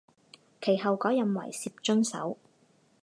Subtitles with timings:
[0.59, 2.35] 其后改任为摄津守。